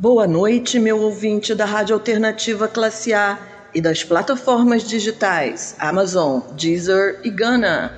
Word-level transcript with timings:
Boa 0.00 0.26
noite, 0.26 0.78
meu 0.78 0.98
ouvinte 0.98 1.54
da 1.54 1.66
Rádio 1.66 1.94
Alternativa 1.94 2.66
Classe 2.66 3.12
A 3.12 3.38
e 3.74 3.82
das 3.82 4.02
plataformas 4.02 4.82
digitais 4.82 5.76
Amazon, 5.78 6.40
Deezer 6.52 7.20
e 7.22 7.28
Gana. 7.28 7.92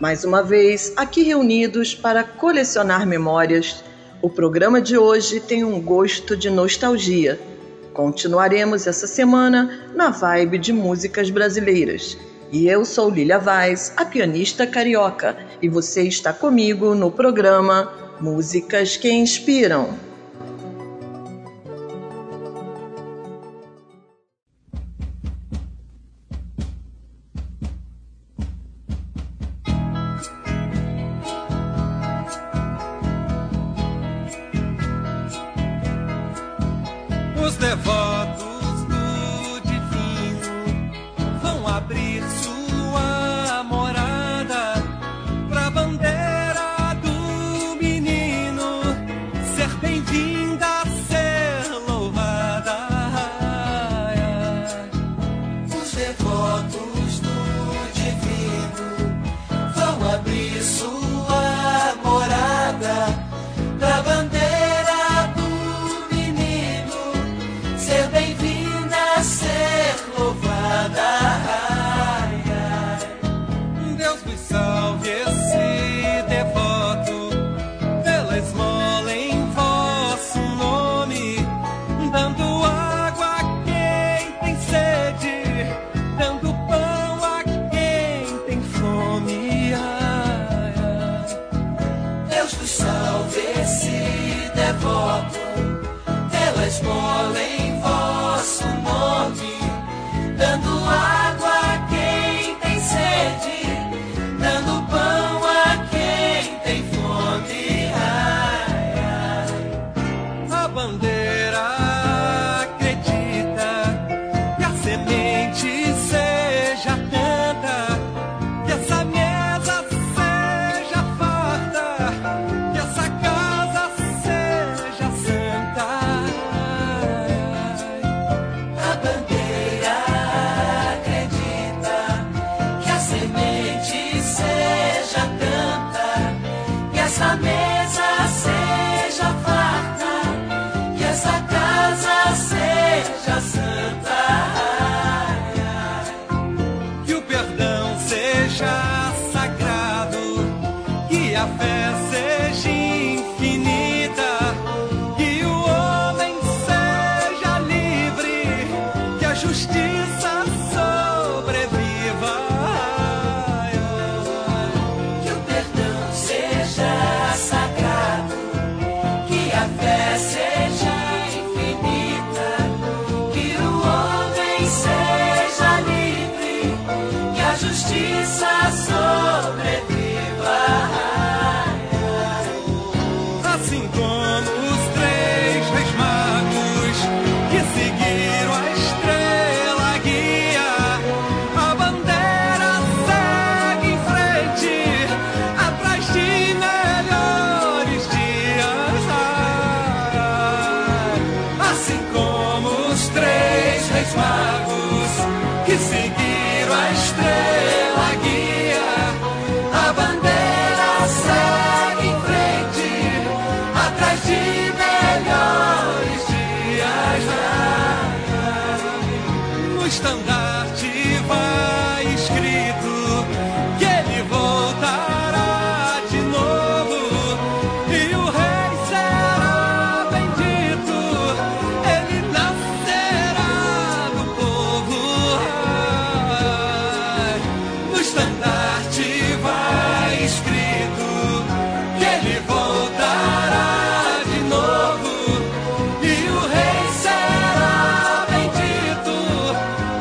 Mais 0.00 0.24
uma 0.24 0.42
vez, 0.42 0.94
aqui 0.96 1.22
reunidos 1.22 1.94
para 1.94 2.24
colecionar 2.24 3.06
memórias, 3.06 3.84
o 4.22 4.30
programa 4.30 4.80
de 4.80 4.96
hoje 4.96 5.40
tem 5.40 5.62
um 5.62 5.78
gosto 5.78 6.34
de 6.34 6.48
nostalgia. 6.48 7.38
Continuaremos 7.92 8.86
essa 8.86 9.06
semana 9.06 9.90
na 9.94 10.08
vibe 10.08 10.56
de 10.56 10.72
músicas 10.72 11.28
brasileiras. 11.28 12.16
E 12.50 12.66
eu 12.66 12.82
sou 12.82 13.10
Lilia 13.10 13.38
Vaz, 13.38 13.92
a 13.94 14.06
pianista 14.06 14.66
carioca, 14.66 15.36
e 15.60 15.68
você 15.68 16.04
está 16.04 16.32
comigo 16.32 16.94
no 16.94 17.10
programa 17.10 17.92
Músicas 18.18 18.96
que 18.96 19.12
Inspiram. 19.12 20.11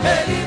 feliz. 0.02 0.41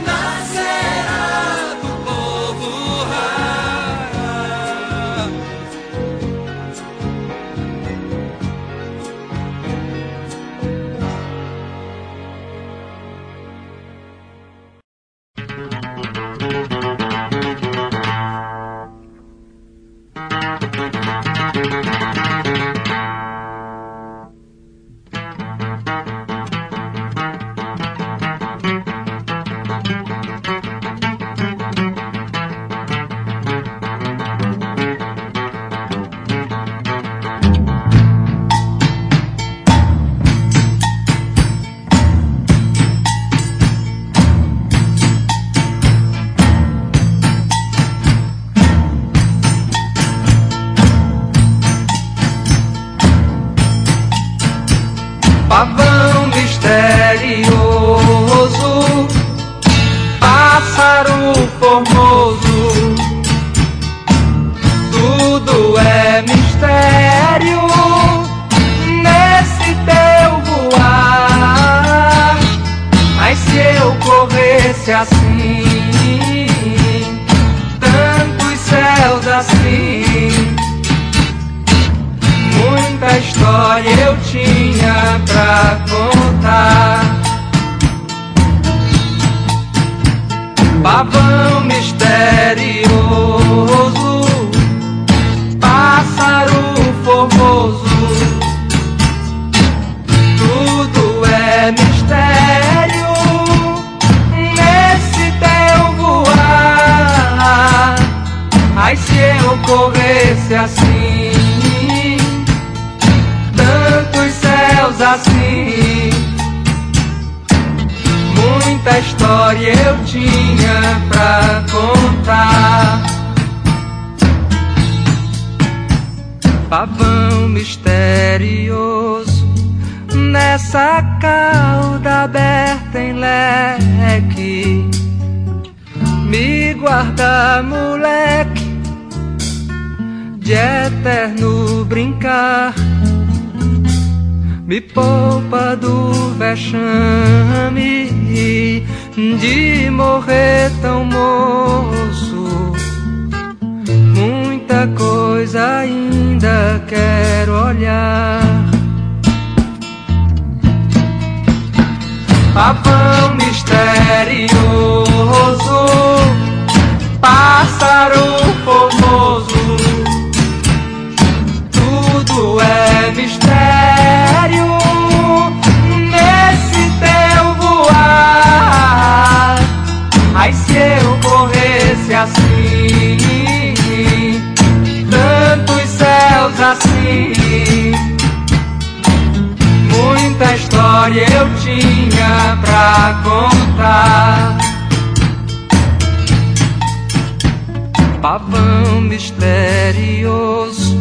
misterioso, 199.85 200.97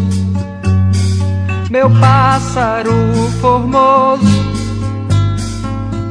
meu 1.69 1.89
pássaro 2.01 2.91
formoso, 3.39 4.43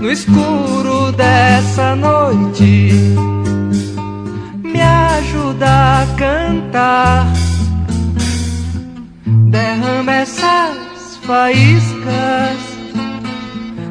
no 0.01 0.11
escuro 0.11 1.13
dessa 1.13 1.95
noite, 1.95 2.93
me 4.63 4.81
ajuda 4.81 5.67
a 5.69 6.07
cantar. 6.17 7.27
Derrama 9.51 10.13
essas 10.13 11.19
faíscas, 11.27 12.59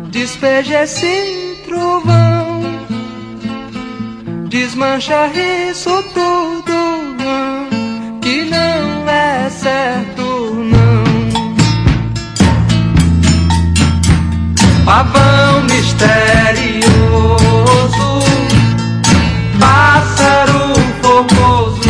despeja 0.09 0.83
esse 0.83 1.61
trovão, 1.65 2.61
desmancha 4.49 5.27
isso 5.69 6.03
tudo 6.13 7.60
que 8.21 8.45
não 8.45 9.09
é 9.09 9.49
certo, 9.49 10.53
não. 10.55 11.01
Pavão 14.85 15.63
misterioso, 15.63 16.85
pássaro 19.59 20.73
formoso, 21.01 21.89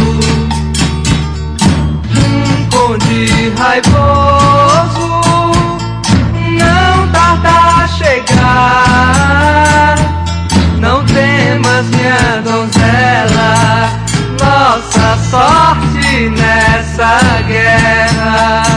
um 2.15 2.65
conde 2.69 3.51
raivoso, 3.57 5.07
não 6.57 7.07
tarda 7.11 7.51
a 7.83 7.87
chegar. 7.87 9.95
Não 10.79 11.03
temas, 11.05 11.85
minha 11.87 12.41
donzela, 12.41 13.89
nossa 14.39 15.17
sorte. 15.29 15.90
again. 17.01 18.70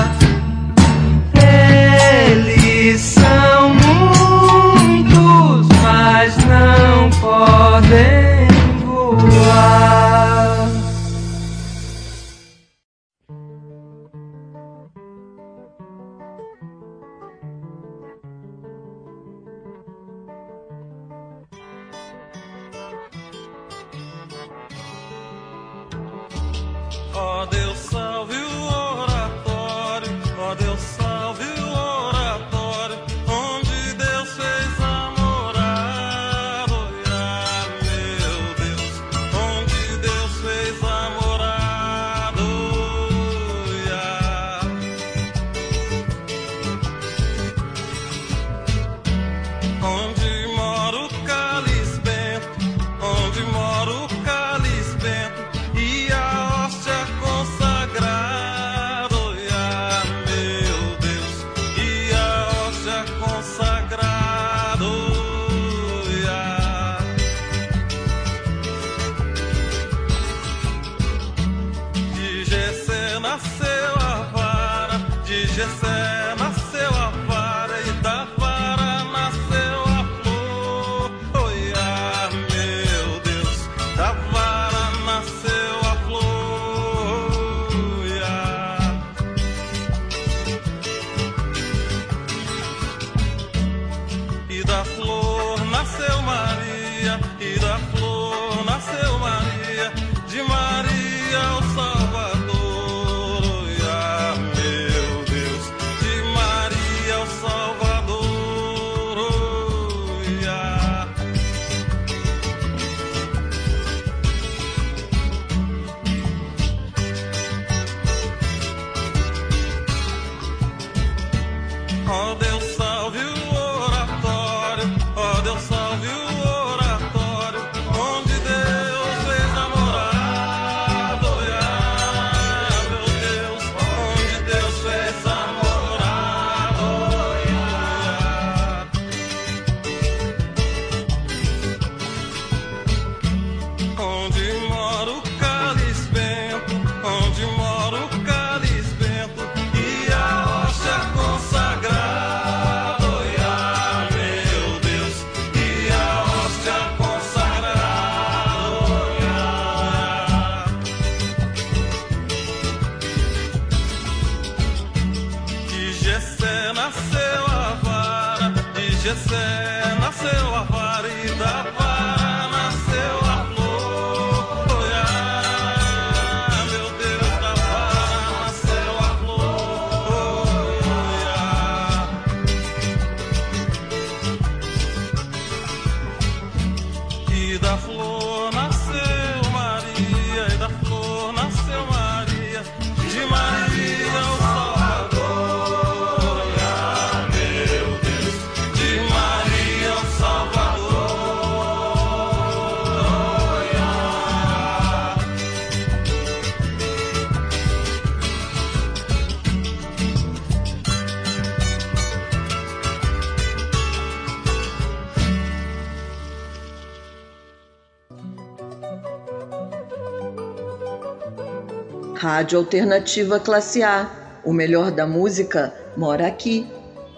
Rádio 222.45 222.59
Alternativa 222.59 223.41
Classe 223.41 223.83
A, 223.83 224.07
o 224.45 224.53
melhor 224.53 224.91
da 224.91 225.07
música 225.07 225.73
mora 225.97 226.27
aqui. 226.27 226.67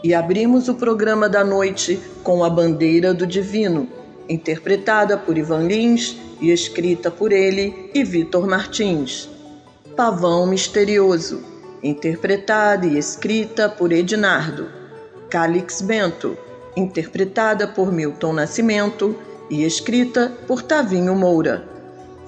E 0.04 0.14
abrimos 0.14 0.68
o 0.68 0.74
programa 0.76 1.28
da 1.28 1.42
noite 1.42 2.00
com 2.22 2.44
A 2.44 2.48
Bandeira 2.48 3.12
do 3.12 3.26
Divino, 3.26 3.88
interpretada 4.28 5.18
por 5.18 5.36
Ivan 5.36 5.66
Lins 5.66 6.16
e 6.40 6.52
escrita 6.52 7.10
por 7.10 7.32
ele 7.32 7.90
e 7.92 8.04
Vitor 8.04 8.46
Martins. 8.46 9.28
Pavão 9.96 10.46
Misterioso, 10.46 11.42
interpretada 11.82 12.86
e 12.86 12.96
escrita 12.96 13.68
por 13.68 13.90
Ednardo. 13.90 14.68
Calix 15.28 15.82
Bento, 15.82 16.38
interpretada 16.76 17.66
por 17.66 17.90
Milton 17.90 18.32
Nascimento 18.32 19.16
e 19.50 19.64
escrita 19.64 20.32
por 20.46 20.62
Tavinho 20.62 21.16
Moura. 21.16 21.75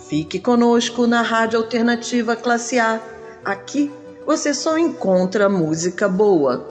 Fique 0.08 0.40
conosco 0.40 1.06
na 1.06 1.20
Rádio 1.20 1.58
Alternativa 1.58 2.34
Classe 2.34 2.78
A. 2.78 2.98
Aqui 3.44 3.92
você 4.24 4.54
só 4.54 4.78
encontra 4.78 5.50
música 5.50 6.08
boa. 6.08 6.66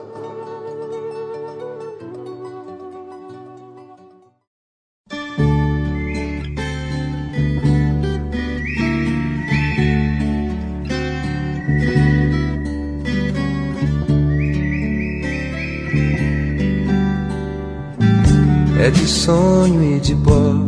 É 18.80 18.90
de 18.90 19.06
sonho 19.06 19.96
e 19.96 20.00
de 20.00 20.16
pó 20.16 20.67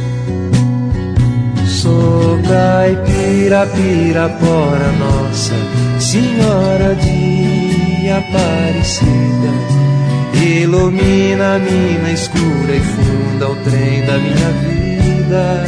Sou 1.81 2.37
caipira, 2.43 3.65
pirapora 3.65 4.91
nossa 4.99 5.55
Senhora 5.99 6.93
de 6.93 8.07
Aparecida. 8.07 9.51
Ilumina 10.39 11.55
a 11.55 11.57
mina 11.57 12.11
escura 12.11 12.75
e 12.75 12.79
funda 12.81 13.49
o 13.49 13.55
trem 13.63 14.05
da 14.05 14.19
minha 14.19 14.51
vida. 14.61 15.65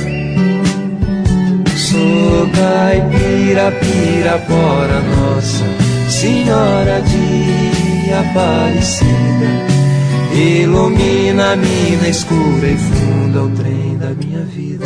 Sou 1.76 2.48
caipira, 2.52 3.72
pirapora 3.72 5.02
nossa 5.18 5.66
Senhora 6.12 7.02
de 7.02 8.14
Aparecida. 8.14 9.50
Ilumina 10.32 11.54
a 11.54 11.56
mina 11.56 12.08
escura 12.08 12.68
e 12.68 12.78
funda 12.78 13.46
o 13.46 13.50
trem 13.50 13.98
da 13.98 14.10
minha 14.12 14.44
vida 14.46 14.86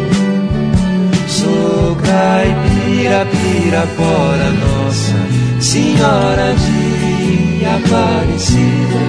Sou 1.41 1.95
caipira, 1.95 3.25
pirapora, 3.25 4.51
Nossa 4.61 5.15
Senhora 5.59 6.53
de 6.53 7.65
Aparecida. 7.65 9.01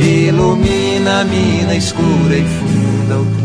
Ilumina 0.00 1.20
a 1.20 1.24
mina 1.24 1.76
escura 1.76 2.36
e 2.36 2.44
funda 2.44 3.20
o 3.20 3.41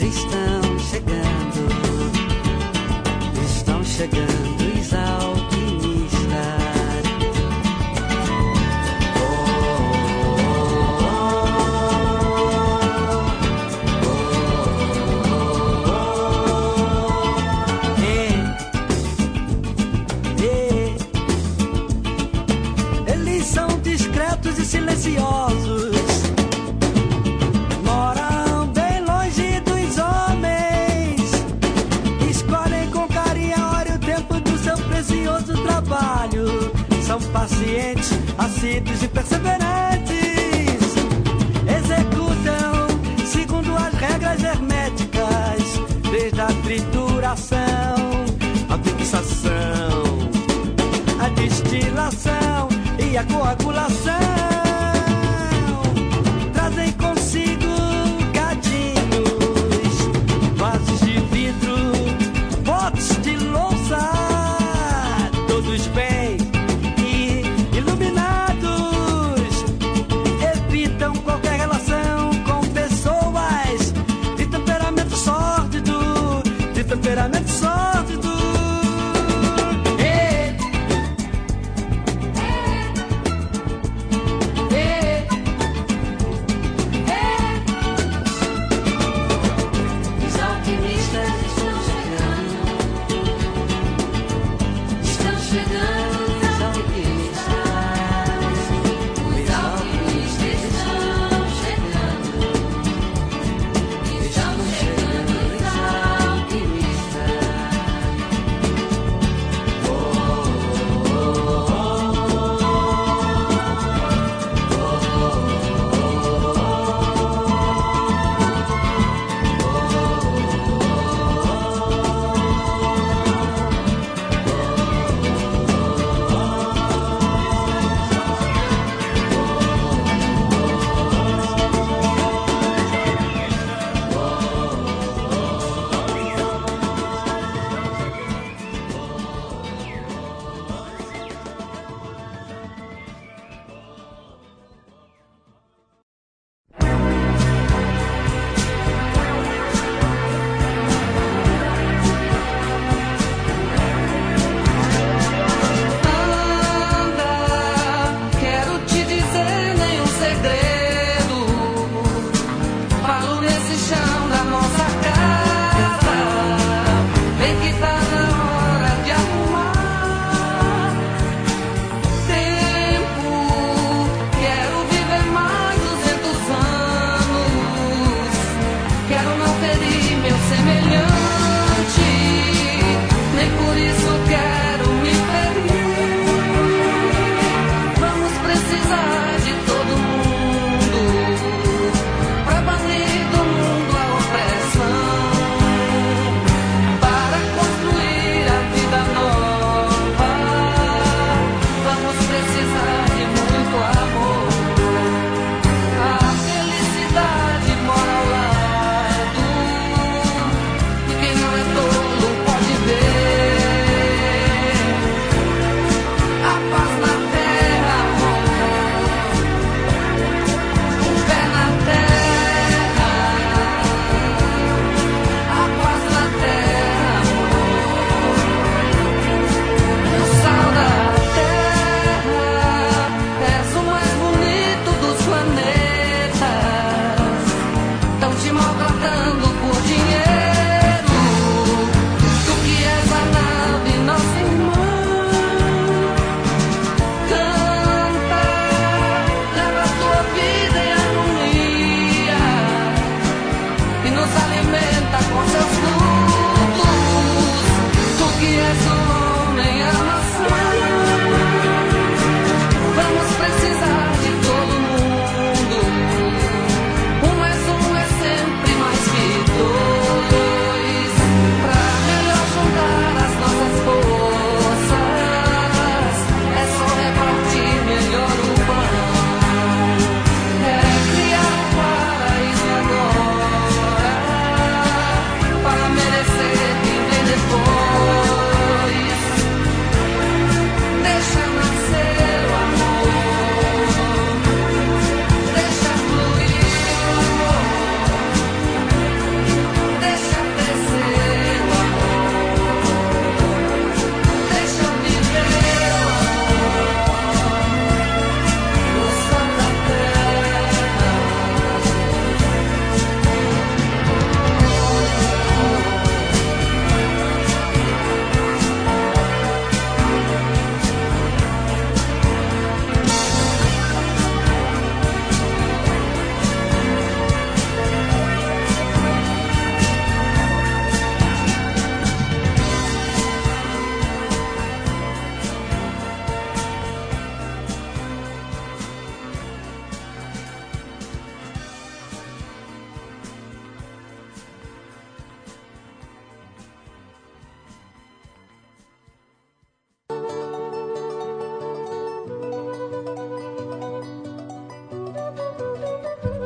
triste 0.00 0.39
a 47.30 47.36
fixação, 48.78 50.02
a 51.20 51.28
destilação 51.28 52.68
e 52.98 53.16
a 53.16 53.22
coagulação. 53.22 54.39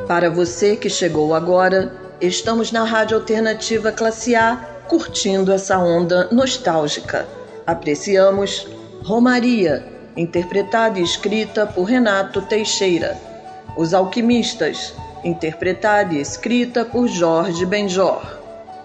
Para 0.07 0.29
você 0.29 0.75
que 0.75 0.87
chegou 0.87 1.33
agora, 1.33 1.91
estamos 2.21 2.71
na 2.71 2.83
Rádio 2.83 3.17
Alternativa 3.17 3.91
Classe 3.91 4.35
A, 4.35 4.55
curtindo 4.87 5.51
essa 5.51 5.79
onda 5.79 6.29
nostálgica. 6.31 7.27
Apreciamos 7.65 8.67
Romaria, 9.03 9.83
interpretada 10.15 10.99
e 10.99 11.03
escrita 11.03 11.65
por 11.65 11.85
Renato 11.85 12.43
Teixeira. 12.43 13.17
Os 13.75 13.95
Alquimistas, 13.95 14.93
interpretada 15.23 16.13
e 16.13 16.21
escrita 16.21 16.85
por 16.85 17.07
Jorge 17.07 17.65
Benjor. 17.65 18.21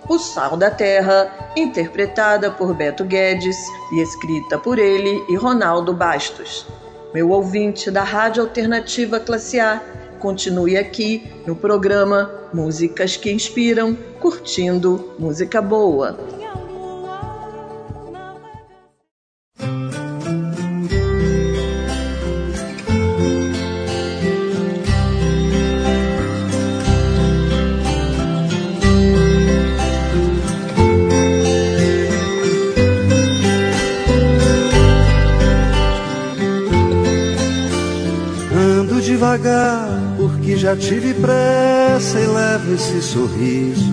O 0.09 0.19
Sal 0.19 0.57
da 0.57 0.71
Terra, 0.71 1.31
interpretada 1.55 2.51
por 2.51 2.73
Beto 2.73 3.05
Guedes 3.05 3.59
e 3.93 4.01
escrita 4.01 4.57
por 4.57 4.79
ele 4.79 5.23
e 5.29 5.37
Ronaldo 5.37 5.93
Bastos. 5.93 6.67
Meu 7.13 7.29
ouvinte 7.31 7.91
da 7.91 8.05
Rádio 8.05 8.43
Alternativa 8.43 9.21
Classe 9.21 9.61
A, 9.61 9.83
Continue 10.21 10.77
aqui 10.77 11.33
no 11.47 11.57
programa 11.57 12.31
Músicas 12.53 13.17
que 13.17 13.33
Inspiram, 13.33 13.97
curtindo 14.21 15.15
música 15.19 15.63
boa. 15.63 16.17
Esse 42.81 43.03
sorriso, 43.03 43.93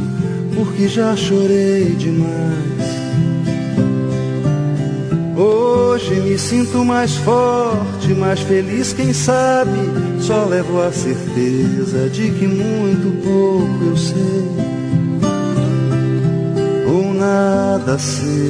porque 0.56 0.88
já 0.88 1.14
chorei 1.16 1.94
demais. 1.98 2.88
Hoje 5.36 6.16
me 6.22 6.38
sinto 6.40 6.86
mais 6.86 7.14
forte, 7.18 8.14
mais 8.14 8.40
feliz, 8.40 8.94
quem 8.94 9.12
sabe. 9.12 9.78
Só 10.22 10.46
levo 10.46 10.82
a 10.82 10.92
certeza 10.92 12.10
de 12.10 12.32
que 12.32 12.48
muito 12.48 13.22
pouco 13.24 13.84
eu 13.84 13.98
sei, 13.98 14.48
ou 16.88 17.14
nada 17.14 18.00
sei. 18.00 18.48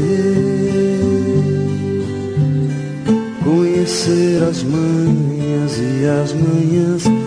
Conhecer 3.43 4.43
as 4.43 4.61
manhas 4.61 5.77
e 5.79 6.05
as 6.05 6.33
manhãs 6.33 7.26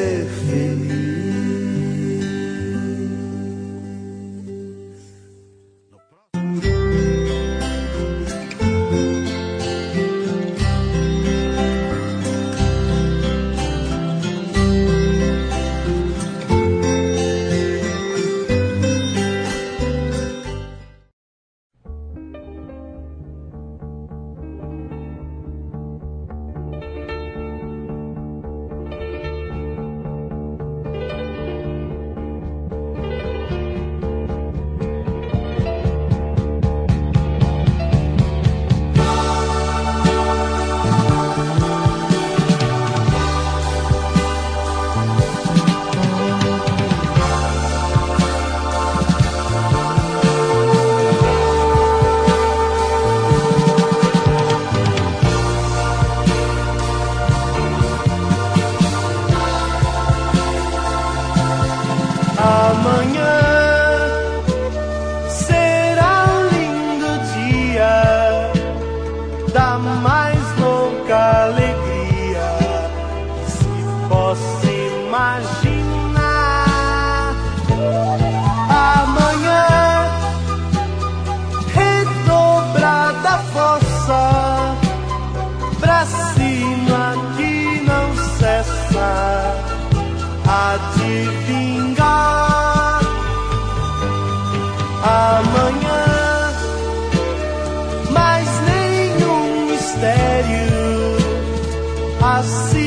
assim. 102.41 102.80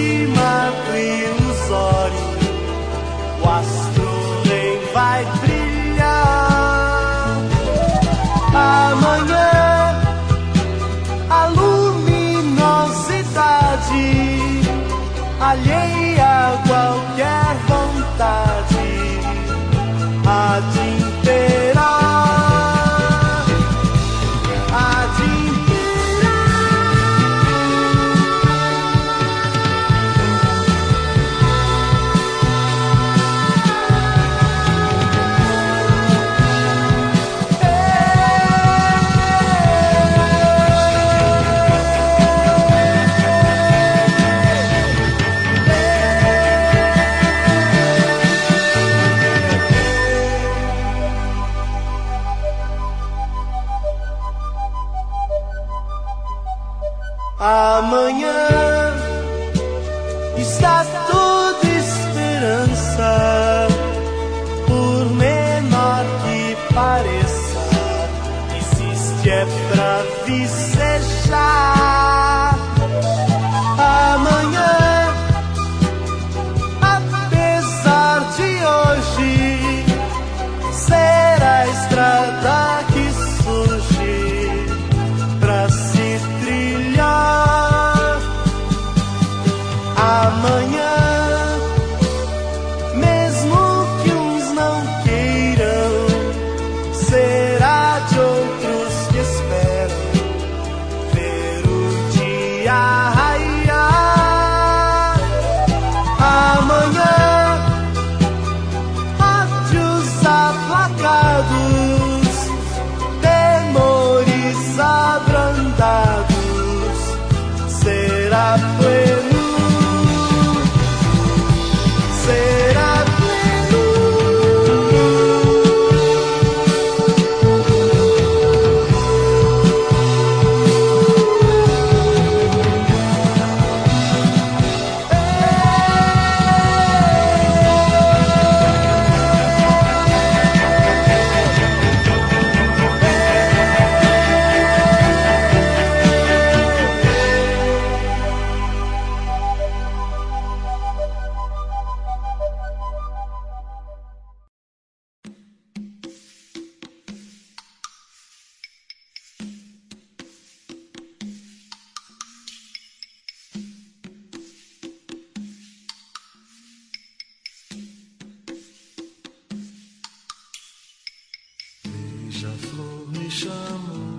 Beija-flor 172.44 173.08
me 173.08 173.30
chamou, 173.30 174.18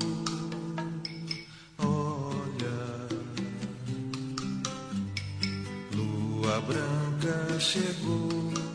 olha, 1.78 3.08
lua 5.94 6.60
branca 6.62 7.60
chegou. 7.60 8.75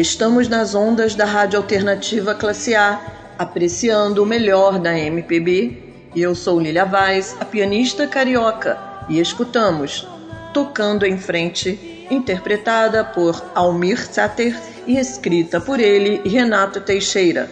Estamos 0.00 0.46
nas 0.46 0.76
ondas 0.76 1.16
da 1.16 1.24
Rádio 1.24 1.58
Alternativa 1.58 2.32
Classe 2.32 2.72
A, 2.72 3.00
apreciando 3.36 4.22
o 4.22 4.26
melhor 4.26 4.78
da 4.78 4.96
MPB. 4.96 5.76
E 6.14 6.22
eu 6.22 6.36
sou 6.36 6.60
Lilia 6.60 6.84
Vaz, 6.84 7.36
a 7.40 7.44
pianista 7.44 8.06
carioca, 8.06 8.78
e 9.08 9.18
escutamos 9.18 10.06
Tocando 10.54 11.04
em 11.04 11.18
Frente, 11.18 12.06
interpretada 12.08 13.02
por 13.02 13.44
Almir 13.56 13.98
Sater 13.98 14.56
e 14.86 14.96
escrita 14.96 15.60
por 15.60 15.80
ele 15.80 16.20
e 16.24 16.28
Renato 16.28 16.80
Teixeira. 16.80 17.50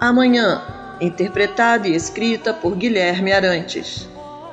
Amanhã, 0.00 0.60
interpretada 1.00 1.86
e 1.86 1.94
escrita 1.94 2.52
por 2.52 2.74
Guilherme 2.74 3.32
Arantes. 3.32 4.08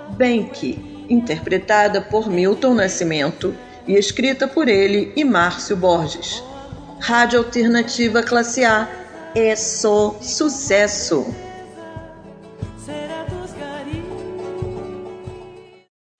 Benque, 0.09 1.05
interpretada 1.09 2.01
por 2.01 2.29
Milton 2.29 2.75
Nascimento 2.75 3.55
e 3.87 3.95
escrita 3.95 4.47
por 4.47 4.67
ele 4.67 5.11
e 5.15 5.25
Márcio 5.25 5.75
Borges. 5.75 6.43
Rádio 7.07 7.37
Alternativa 7.37 8.23
Classe 8.23 8.65
A 8.65 8.89
é 9.35 9.55
só 9.55 10.17
sucesso. 10.23 11.23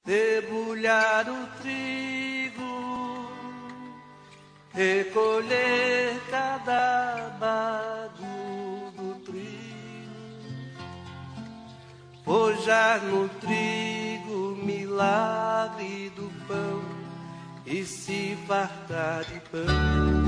debulhar 0.06 1.28
o 1.28 1.48
trigo, 1.60 3.32
recolher 4.76 6.22
cada 6.30 7.36
bago 7.40 8.92
do 8.96 9.16
trigo, 9.26 10.76
forjar 12.24 13.02
no 13.06 13.28
trigo 13.28 14.56
milagre 14.64 16.12
do 16.16 16.32
pão 16.48 16.84
e 17.66 17.84
se 17.84 18.38
fartar 18.48 19.24
de 19.24 19.40
pão. 19.50 20.25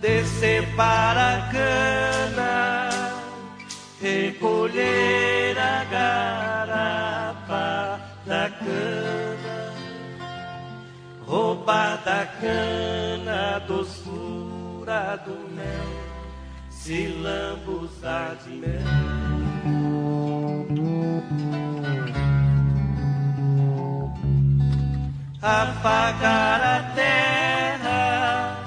Descer 0.00 0.66
para 0.76 1.36
a 1.36 1.50
cana 1.50 2.90
recolher 4.00 5.58
a 5.58 5.84
garapa 5.84 7.64
da 8.26 8.50
cana, 8.50 9.72
roubar 11.26 12.02
da 12.04 12.26
cana 12.26 13.56
a 13.56 13.58
doçura 13.60 15.16
do 15.24 15.48
mel, 15.54 15.88
se 16.68 17.06
lambuzar 17.08 18.36
de 18.44 18.50
mel. 18.50 19.14
apagar 25.44 26.62
a 26.62 26.82
terra, 26.94 28.64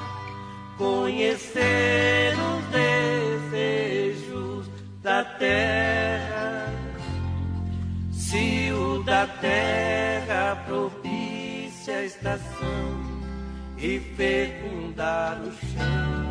conhecer 0.78 2.36
os 2.38 2.64
desejos 3.52 4.70
da 5.02 5.24
terra, 5.24 6.72
se 8.12 8.72
o 8.74 9.02
da 9.02 9.26
terra 9.26 10.64
propicia 10.68 11.98
a 11.98 12.04
estação 12.04 13.08
e 13.80 14.00
fecundar 14.16 15.42
o 15.42 15.52
chão. 15.52 16.27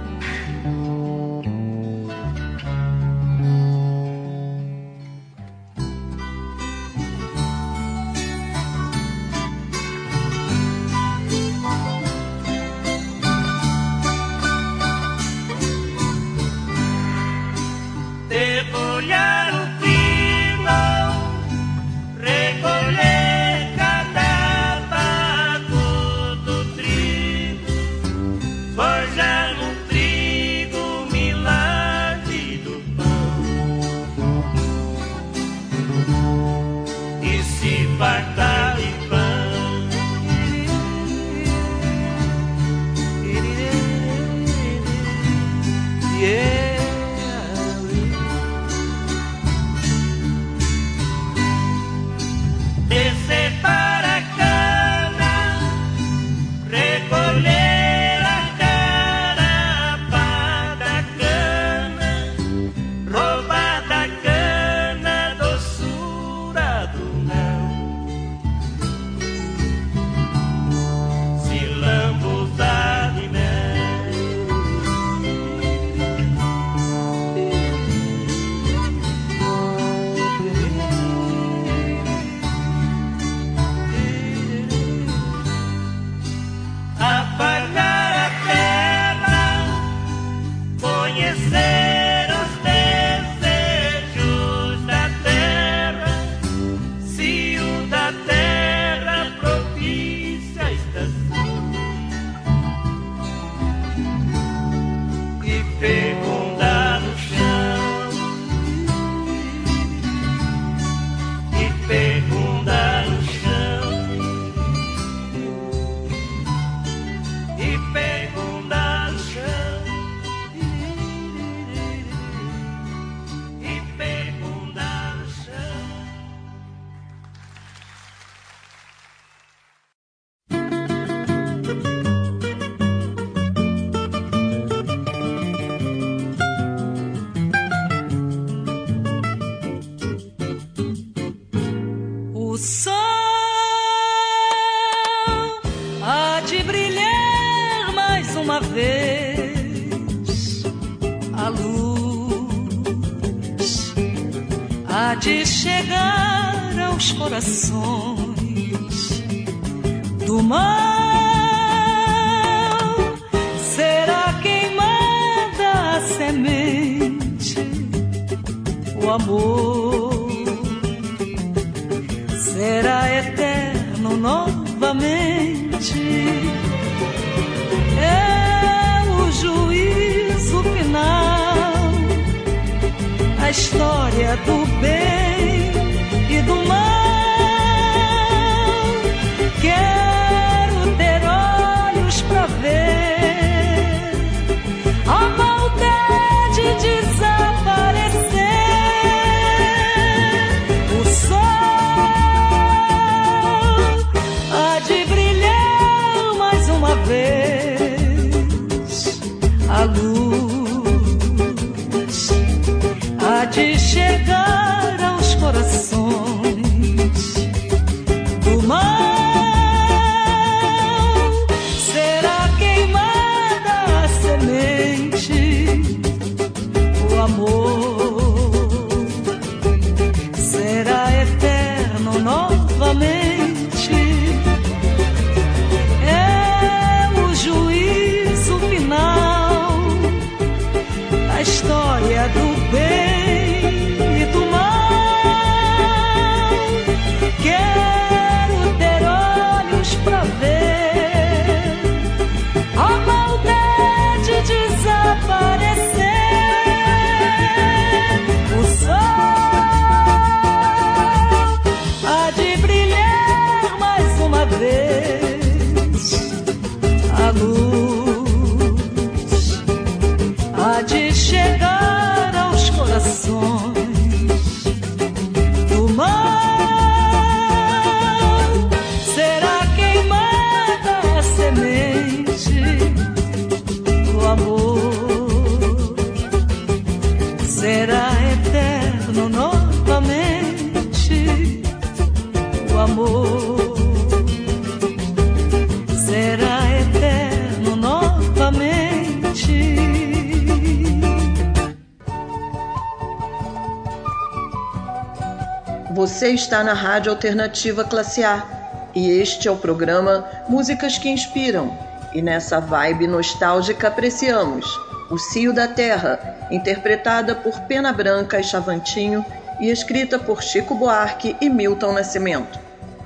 Você 305.97 306.29
está 306.29 306.63
na 306.63 306.75
Rádio 306.75 307.11
Alternativa 307.11 307.83
Classe 307.83 308.23
A 308.23 308.91
e 308.95 309.09
este 309.13 309.49
é 309.49 309.51
o 309.51 309.57
programa 309.57 310.29
Músicas 310.47 310.99
que 310.99 311.09
Inspiram. 311.09 311.75
E 312.13 312.21
nessa 312.21 312.61
vibe 312.61 313.07
nostálgica 313.07 313.89
apreciamos 313.89 314.67
O 315.11 315.17
Cio 315.17 315.55
da 315.55 315.67
Terra, 315.67 316.49
interpretada 316.51 317.35
por 317.35 317.61
Pena 317.61 317.95
Branca 317.95 318.39
e 318.39 318.45
Chavantinho 318.45 319.25
e 319.59 319.71
escrita 319.71 320.19
por 320.19 320.43
Chico 320.43 320.75
Buarque 320.75 321.35
e 321.41 321.49
Milton 321.49 321.93
Nascimento. 321.95 322.61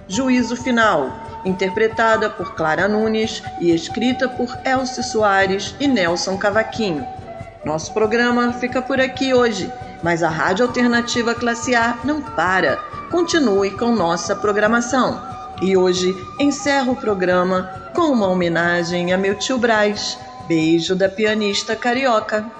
Juízo 0.08 0.56
Final, 0.56 1.12
interpretada 1.44 2.28
por 2.28 2.56
Clara 2.56 2.88
Nunes 2.88 3.40
e 3.60 3.70
escrita 3.70 4.28
por 4.28 4.58
Elcio 4.64 5.04
Soares 5.04 5.76
e 5.78 5.86
Nelson 5.86 6.36
Cavaquinho. 6.36 7.06
Nosso 7.64 7.94
programa 7.94 8.52
fica 8.54 8.82
por 8.82 9.00
aqui 9.00 9.32
hoje, 9.32 9.72
mas 10.02 10.22
a 10.22 10.28
Rádio 10.28 10.66
Alternativa 10.66 11.34
Classe 11.34 11.74
A 11.74 11.98
não 12.04 12.20
para. 12.22 12.76
Continue 13.10 13.70
com 13.70 13.94
nossa 13.94 14.34
programação. 14.36 15.20
E 15.60 15.76
hoje 15.76 16.16
encerro 16.38 16.92
o 16.92 16.96
programa 16.96 17.70
com 17.94 18.12
uma 18.12 18.28
homenagem 18.28 19.12
a 19.12 19.18
meu 19.18 19.34
tio 19.34 19.58
Braz. 19.58 20.18
Beijo 20.46 20.94
da 20.94 21.08
pianista 21.08 21.76
carioca. 21.76 22.59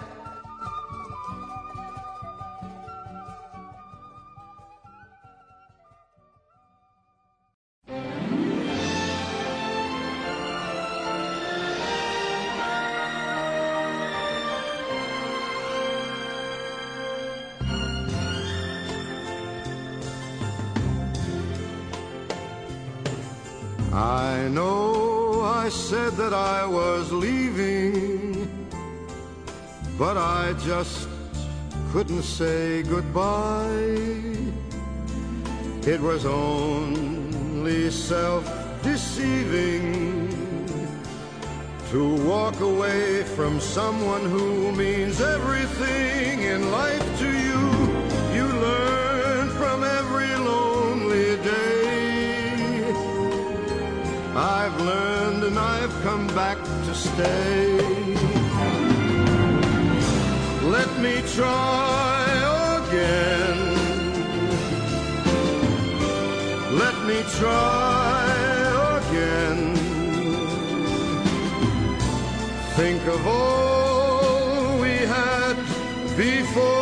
It 35.95 36.01
was 36.01 36.25
only 36.25 37.91
self 37.91 38.45
deceiving 38.81 40.29
to 41.91 42.15
walk 42.25 42.61
away 42.61 43.25
from 43.25 43.59
someone 43.59 44.25
who 44.25 44.71
means 44.71 45.21
everything 45.21 46.43
in 46.43 46.71
life 46.71 47.07
to 47.19 47.29
you. 47.47 47.63
You 48.37 48.47
learn 48.69 49.49
from 49.59 49.83
every 49.83 50.33
lonely 50.37 51.37
day. 51.43 52.85
I've 54.37 54.81
learned 54.81 55.43
and 55.43 55.59
I've 55.59 55.95
come 56.05 56.29
back 56.29 56.59
to 56.87 56.95
stay. 56.95 57.81
Let 60.77 60.91
me 61.01 61.15
try 61.35 61.90
try 67.25 68.99
again. 68.99 69.75
Think 72.77 73.07
of 73.07 73.27
all 73.27 74.79
we 74.81 74.97
had 75.07 75.57
before. 76.17 76.80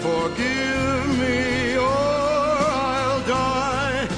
Forgive 0.00 1.18
me 1.18 1.76
or 1.76 1.84
I'll 1.86 3.20
die. 3.26 4.08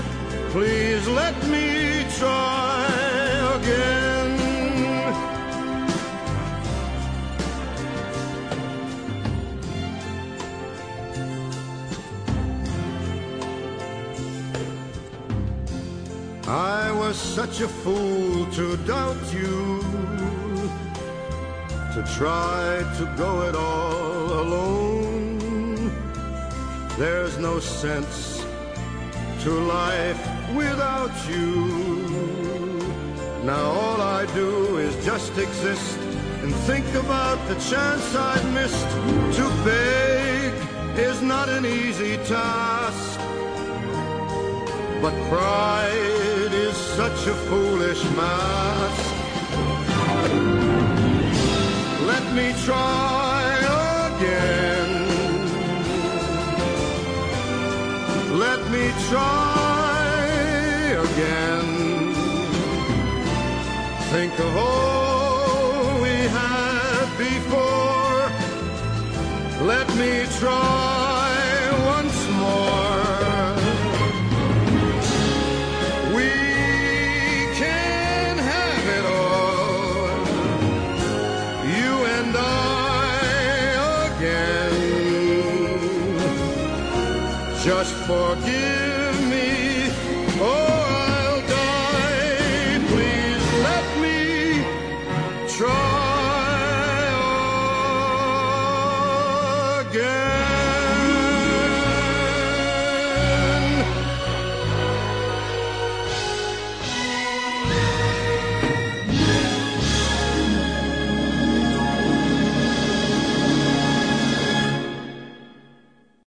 Please 0.50 1.08
let 1.08 1.36
me 1.48 2.06
try 2.18 2.86
again. 3.56 4.30
I 16.46 16.92
was 16.92 17.16
such 17.16 17.60
a 17.60 17.68
fool 17.68 18.46
to 18.52 18.76
doubt 18.78 19.34
you, 19.34 19.82
to 21.94 22.00
try 22.16 22.84
to 22.98 23.04
go 23.16 23.42
it 23.48 23.56
all 23.56 24.40
alone. 24.44 24.91
There's 26.98 27.38
no 27.38 27.58
sense 27.58 28.44
to 29.42 29.50
life 29.50 30.22
without 30.54 31.10
you. 31.28 32.12
Now 33.44 33.64
all 33.64 34.00
I 34.00 34.26
do 34.34 34.76
is 34.76 34.94
just 35.04 35.36
exist 35.38 35.98
and 36.42 36.54
think 36.66 36.86
about 36.94 37.38
the 37.48 37.54
chance 37.54 38.14
I've 38.14 38.52
missed. 38.52 38.90
To 39.38 39.44
beg 39.64 40.52
is 40.98 41.22
not 41.22 41.48
an 41.48 41.64
easy 41.64 42.18
task. 42.18 43.18
But 45.00 45.14
pride 45.30 46.52
is 46.52 46.76
such 46.76 47.26
a 47.26 47.34
foolish 47.48 48.04
mask. 48.20 49.14
Let 52.06 52.24
me 52.34 52.54
try 52.64 53.42
again. 54.18 54.71
Me 58.72 58.90
try 59.10 60.24
again. 61.06 62.14
Think 64.10 64.32
of 64.38 64.56
all 64.56 66.00
we 66.00 66.16
had 66.38 67.06
before. 67.18 68.30
Let 69.66 69.88
me 69.96 70.24
try 70.38 71.01